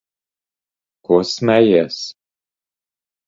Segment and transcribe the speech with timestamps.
[1.09, 1.97] Ko smejies?